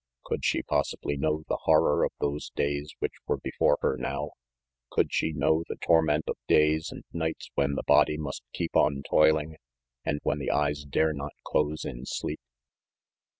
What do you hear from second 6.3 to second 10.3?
days and nights when the body must keep on toiling, and